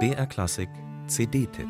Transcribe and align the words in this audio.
BR 0.00 0.26
Klassik 0.26 0.68
CD-Tipp 1.06 1.68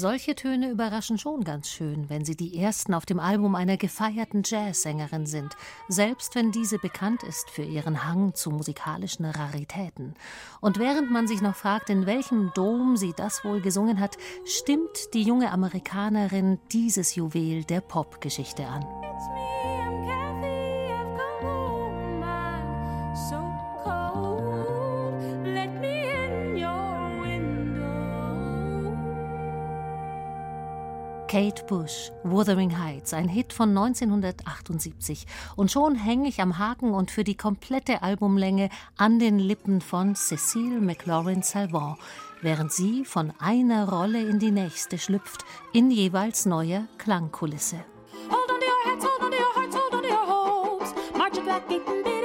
Solche 0.00 0.36
Töne 0.36 0.70
überraschen 0.70 1.18
schon 1.18 1.42
ganz 1.42 1.68
schön, 1.68 2.08
wenn 2.08 2.24
sie 2.24 2.36
die 2.36 2.56
ersten 2.56 2.94
auf 2.94 3.04
dem 3.04 3.18
Album 3.18 3.56
einer 3.56 3.76
gefeierten 3.76 4.44
Jazzsängerin 4.44 5.26
sind, 5.26 5.56
selbst 5.88 6.36
wenn 6.36 6.52
diese 6.52 6.78
bekannt 6.78 7.24
ist 7.24 7.50
für 7.50 7.64
ihren 7.64 8.04
Hang 8.04 8.32
zu 8.32 8.52
musikalischen 8.52 9.24
Raritäten. 9.24 10.14
Und 10.60 10.78
während 10.78 11.10
man 11.10 11.26
sich 11.26 11.40
noch 11.40 11.56
fragt, 11.56 11.90
in 11.90 12.06
welchem 12.06 12.52
Dom 12.54 12.96
sie 12.96 13.12
das 13.12 13.44
wohl 13.44 13.60
gesungen 13.60 13.98
hat, 13.98 14.16
stimmt 14.44 15.14
die 15.14 15.24
junge 15.24 15.50
Amerikanerin 15.50 16.60
dieses 16.70 17.16
Juwel 17.16 17.64
der 17.64 17.80
Popgeschichte 17.80 18.68
an. 18.68 18.86
Kate 31.28 31.62
Bush, 31.64 32.10
Wuthering 32.24 32.78
Heights, 32.78 33.12
ein 33.12 33.28
Hit 33.28 33.52
von 33.52 33.76
1978. 33.76 35.26
Und 35.56 35.70
schon 35.70 35.94
hänge 35.94 36.26
ich 36.26 36.40
am 36.40 36.56
Haken 36.56 36.94
und 36.94 37.10
für 37.10 37.22
die 37.22 37.36
komplette 37.36 38.02
Albumlänge 38.02 38.70
an 38.96 39.18
den 39.18 39.38
Lippen 39.38 39.82
von 39.82 40.14
Cecile 40.14 40.80
McLaurin 40.80 41.42
Salvant, 41.42 41.98
während 42.40 42.72
sie 42.72 43.04
von 43.04 43.34
einer 43.38 43.90
Rolle 43.90 44.22
in 44.22 44.38
die 44.38 44.50
nächste 44.50 44.96
schlüpft, 44.96 45.44
in 45.74 45.90
jeweils 45.90 46.46
neuer 46.46 46.88
Klangkulisse. 46.96 47.84
Hold 48.30 48.50
on 48.50 48.60
to 48.60 48.66
your 48.66 48.90
heads, 48.90 49.04
hold 49.04 49.22
on 49.22 49.30
to 49.30 49.36
your 49.36 49.54
hearts, 49.54 49.76
hold 49.76 49.94
on 49.94 50.02
to 50.02 50.08
your 50.08 50.26
hopes. 50.26 50.94
March 51.14 51.44
back, 51.44 52.17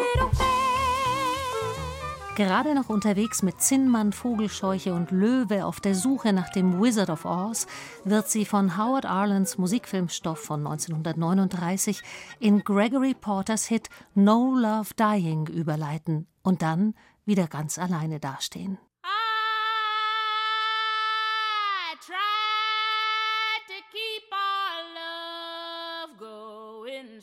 Gerade 2.35 2.73
noch 2.73 2.89
unterwegs 2.89 3.43
mit 3.43 3.61
Zinnmann, 3.61 4.11
Vogelscheuche 4.11 4.95
und 4.95 5.11
Löwe 5.11 5.65
auf 5.65 5.79
der 5.79 5.93
Suche 5.93 6.33
nach 6.33 6.49
dem 6.49 6.81
Wizard 6.81 7.11
of 7.11 7.25
Oz, 7.25 7.67
wird 8.05 8.27
sie 8.27 8.45
von 8.45 8.75
Howard 8.75 9.05
Arlands 9.05 9.59
Musikfilmstoff 9.59 10.39
von 10.39 10.65
1939 10.65 12.01
in 12.39 12.63
Gregory 12.63 13.13
Porters 13.13 13.67
Hit 13.67 13.87
No 14.15 14.55
Love 14.55 14.95
Dying 14.97 15.45
überleiten 15.45 16.25
und 16.41 16.63
dann 16.63 16.95
wieder 17.23 17.45
ganz 17.45 17.77
alleine 17.77 18.19
dastehen. 18.19 18.79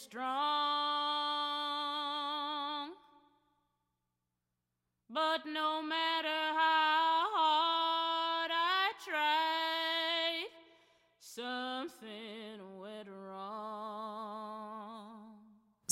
strong. 0.00 0.89
But 5.12 5.44
no 5.44 5.82
matter 5.82 6.39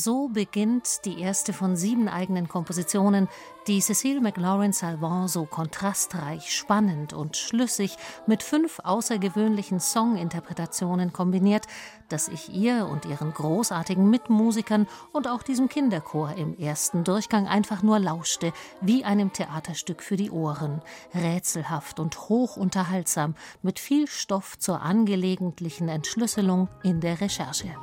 So 0.01 0.29
beginnt 0.29 1.05
die 1.07 1.21
erste 1.21 1.53
von 1.53 1.75
sieben 1.75 2.09
eigenen 2.09 2.47
Kompositionen, 2.47 3.27
die 3.67 3.81
Cecile 3.81 4.21
McLaurin 4.21 4.73
Salvant 4.73 5.29
so 5.29 5.45
kontrastreich, 5.45 6.55
spannend 6.55 7.13
und 7.13 7.37
schlüssig 7.37 7.97
mit 8.25 8.45
fünf 8.45 8.79
außergewöhnlichen 8.85 9.81
Songinterpretationen 9.81 11.13
kombiniert, 11.13 11.67
dass 12.09 12.29
ich 12.29 12.55
ihr 12.55 12.87
und 12.87 13.07
ihren 13.07 13.35
großartigen 13.35 14.09
Mitmusikern 14.09 14.87
und 15.13 15.27
auch 15.27 15.43
diesem 15.43 15.69
Kinderchor 15.69 16.33
im 16.37 16.57
ersten 16.57 17.03
Durchgang 17.03 17.49
einfach 17.49 17.83
nur 17.83 17.99
lauschte, 17.99 18.53
wie 18.81 19.05
einem 19.05 19.33
Theaterstück 19.33 20.05
für 20.05 20.17
die 20.17 20.31
Ohren, 20.31 20.81
rätselhaft 21.13 21.99
und 21.99 22.29
hochunterhaltsam, 22.29 23.35
mit 23.63 23.81
viel 23.81 24.07
Stoff 24.07 24.61
zur 24.61 24.81
angelegentlichen 24.81 25.89
Entschlüsselung 25.89 26.69
in 26.85 27.01
der 27.01 27.21
Recherche. 27.21 27.75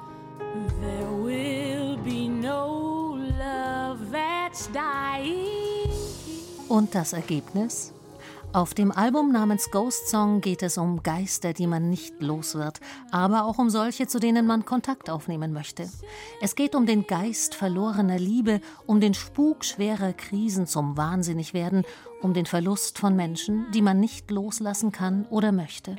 Und 6.68 6.96
das 6.96 7.14
Ergebnis? 7.14 7.94
Auf 8.52 8.74
dem 8.74 8.92
Album 8.92 9.31
namens 9.31 9.70
Ghost 9.70 10.08
Song 10.08 10.42
geht 10.42 10.64
es 10.64 10.78
um 10.78 11.03
Geister, 11.03 11.53
die 11.53 11.68
man 11.68 11.90
nicht 11.90 12.22
los 12.22 12.56
wird, 12.56 12.80
aber 13.12 13.44
auch 13.44 13.58
um 13.58 13.70
solche, 13.70 14.08
zu 14.08 14.18
denen 14.18 14.48
man 14.48 14.66
Kontakt 14.66 15.09
aufnehmen 15.09 15.52
möchte. 15.52 15.90
Es 16.42 16.56
geht 16.56 16.74
um 16.74 16.86
den 16.86 17.06
Geist 17.06 17.53
verlorener 17.53 18.18
Liebe, 18.18 18.62
um 18.88 19.00
den 19.00 19.14
Spuk 19.14 19.66
schwerer 19.66 20.14
Krisen 20.14 20.68
zum 20.68 20.96
Wahnsinnigwerden, 20.96 21.84
um 22.22 22.34
den 22.34 22.46
Verlust 22.46 22.97
von 22.97 23.16
Menschen, 23.16 23.66
die 23.74 23.82
man 23.82 24.00
nicht 24.00 24.32
loslassen 24.32 24.92
kann 24.92 25.26
oder 25.30 25.52
möchte. 25.52 25.97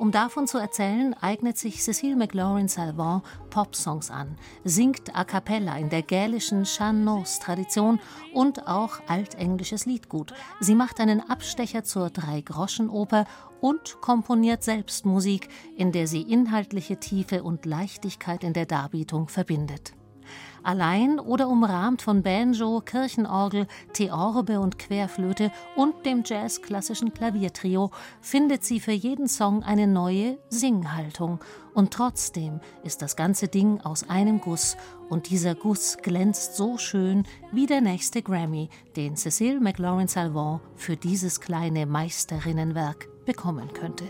Um 0.00 0.12
davon 0.12 0.46
zu 0.46 0.56
erzählen, 0.56 1.12
eignet 1.20 1.58
sich 1.58 1.82
Cecile 1.82 2.16
McLaurin 2.16 2.68
Salvant 2.68 3.22
Popsongs 3.50 4.10
an, 4.10 4.38
singt 4.64 5.14
a 5.14 5.24
cappella 5.24 5.76
in 5.76 5.90
der 5.90 6.00
gälischen 6.00 6.64
Chanos-Tradition 6.64 8.00
und 8.32 8.66
auch 8.66 9.00
altenglisches 9.08 9.84
Liedgut. 9.84 10.32
Sie 10.58 10.74
macht 10.74 11.00
einen 11.00 11.20
Abstecher 11.28 11.84
zur 11.84 12.08
Drei-Groschen-Oper 12.08 13.26
und 13.60 14.00
komponiert 14.00 14.62
selbst 14.62 15.04
Musik, 15.04 15.50
in 15.76 15.92
der 15.92 16.06
sie 16.06 16.22
inhaltliche 16.22 16.96
Tiefe 16.96 17.42
und 17.42 17.66
Leichtigkeit 17.66 18.42
in 18.42 18.54
der 18.54 18.64
Darbietung 18.64 19.28
verbindet. 19.28 19.92
Allein 20.62 21.18
oder 21.18 21.48
umrahmt 21.48 22.02
von 22.02 22.22
Banjo, 22.22 22.80
Kirchenorgel, 22.84 23.66
Theorbe 23.92 24.60
und 24.60 24.78
Querflöte 24.78 25.50
und 25.76 26.04
dem 26.04 26.22
jazzklassischen 26.24 27.14
Klaviertrio 27.14 27.90
findet 28.20 28.64
sie 28.64 28.80
für 28.80 28.92
jeden 28.92 29.28
Song 29.28 29.62
eine 29.62 29.86
neue 29.86 30.38
Singhaltung. 30.48 31.40
Und 31.72 31.92
trotzdem 31.92 32.60
ist 32.82 33.00
das 33.00 33.16
ganze 33.16 33.48
Ding 33.48 33.80
aus 33.80 34.08
einem 34.10 34.40
Guss 34.40 34.76
und 35.08 35.30
dieser 35.30 35.54
Guss 35.54 35.96
glänzt 35.98 36.56
so 36.56 36.78
schön 36.78 37.24
wie 37.52 37.66
der 37.66 37.80
nächste 37.80 38.22
Grammy, 38.22 38.68
den 38.96 39.16
Cecile 39.16 39.60
McLaurin 39.60 40.08
Salvant 40.08 40.60
für 40.74 40.96
dieses 40.96 41.40
kleine 41.40 41.86
Meisterinnenwerk 41.86 43.08
bekommen 43.24 43.72
könnte. 43.72 44.04